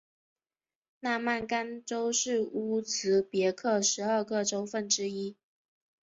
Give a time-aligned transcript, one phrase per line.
[1.01, 5.35] 纳曼干州是乌兹别克十二个州份之一。